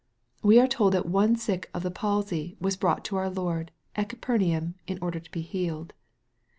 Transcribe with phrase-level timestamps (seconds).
[0.41, 4.09] We are told that one sick of the palsy was brought to our Lord, at
[4.09, 5.93] Capernaum, in order to be healed.